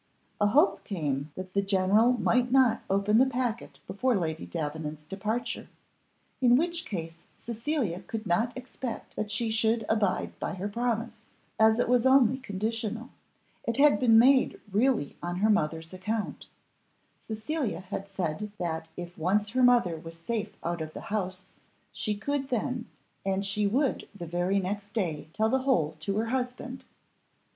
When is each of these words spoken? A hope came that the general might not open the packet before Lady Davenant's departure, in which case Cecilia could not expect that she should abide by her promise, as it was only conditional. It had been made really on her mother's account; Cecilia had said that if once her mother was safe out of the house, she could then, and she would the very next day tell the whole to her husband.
A 0.39 0.47
hope 0.47 0.83
came 0.83 1.31
that 1.35 1.53
the 1.53 1.61
general 1.61 2.13
might 2.13 2.51
not 2.51 2.81
open 2.89 3.19
the 3.19 3.27
packet 3.27 3.77
before 3.85 4.17
Lady 4.17 4.47
Davenant's 4.47 5.05
departure, 5.05 5.69
in 6.41 6.55
which 6.55 6.85
case 6.85 7.25
Cecilia 7.35 7.99
could 7.99 8.25
not 8.25 8.51
expect 8.57 9.15
that 9.15 9.29
she 9.29 9.51
should 9.51 9.85
abide 9.87 10.39
by 10.39 10.55
her 10.55 10.67
promise, 10.67 11.21
as 11.59 11.77
it 11.77 11.87
was 11.87 12.07
only 12.07 12.39
conditional. 12.39 13.09
It 13.67 13.77
had 13.77 13.99
been 13.99 14.17
made 14.17 14.59
really 14.71 15.17
on 15.21 15.35
her 15.35 15.51
mother's 15.51 15.93
account; 15.93 16.47
Cecilia 17.21 17.81
had 17.81 18.07
said 18.07 18.51
that 18.57 18.89
if 18.97 19.19
once 19.19 19.51
her 19.51 19.61
mother 19.61 19.97
was 19.97 20.17
safe 20.17 20.57
out 20.63 20.81
of 20.81 20.93
the 20.95 21.01
house, 21.13 21.49
she 21.91 22.15
could 22.15 22.49
then, 22.49 22.87
and 23.23 23.45
she 23.45 23.67
would 23.67 24.09
the 24.15 24.25
very 24.25 24.57
next 24.59 24.93
day 24.93 25.27
tell 25.31 25.49
the 25.49 25.59
whole 25.61 25.95
to 25.99 26.17
her 26.17 26.25
husband. 26.29 26.85